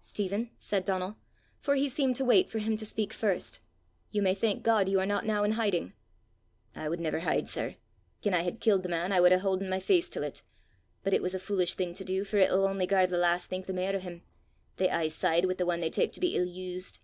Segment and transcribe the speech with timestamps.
[0.00, 1.16] "Stephen," said Donal,
[1.58, 3.60] for he seemed to wait for him to speak first,
[4.10, 5.94] "you may thank God you are not now in hiding."
[6.76, 7.76] "I wad never hide, sir.
[8.20, 10.42] Gien I had killed the man, I wad hae hauden my face til 't.
[11.02, 13.64] But it was a foolish thing to do, for it'll only gar the lass think
[13.64, 14.20] the mair o' him:
[14.76, 17.02] they aye side wi' the ane they tak to be ill used!"